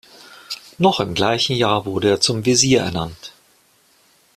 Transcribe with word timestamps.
Noch 0.79 0.99
im 0.99 1.13
gleichen 1.13 1.55
Jahr 1.55 1.85
wurde 1.85 2.09
er 2.09 2.19
zum 2.19 2.43
Wesir 2.43 2.81
ernannt. 2.81 3.33